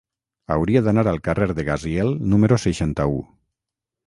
[0.53, 3.23] Hauria d'anar al carrer de Gaziel número seixanta-u.